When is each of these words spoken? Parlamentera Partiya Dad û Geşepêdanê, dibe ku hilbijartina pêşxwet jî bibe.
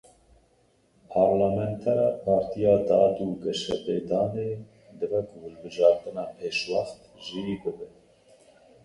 Parlamentera 1.13 2.07
Partiya 2.25 2.75
Dad 2.89 3.15
û 3.25 3.27
Geşepêdanê, 3.43 4.51
dibe 4.99 5.21
ku 5.27 5.35
hilbijartina 5.45 6.25
pêşxwet 6.37 6.89
jî 7.25 7.39
bibe. 7.61 7.87